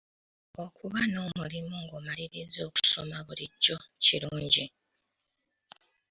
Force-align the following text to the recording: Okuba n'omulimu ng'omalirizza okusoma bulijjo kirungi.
Okuba 0.63 0.99
n'omulimu 1.11 1.75
ng'omalirizza 1.83 2.59
okusoma 2.69 3.17
bulijjo 3.25 3.75
kirungi. 4.03 4.65